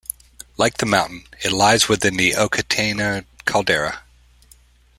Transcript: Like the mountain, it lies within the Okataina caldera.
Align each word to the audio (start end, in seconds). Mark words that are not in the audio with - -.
Like 0.57 0.77
the 0.77 0.87
mountain, 0.87 1.25
it 1.43 1.51
lies 1.51 1.87
within 1.87 2.17
the 2.17 2.31
Okataina 2.31 3.23
caldera. 3.45 4.01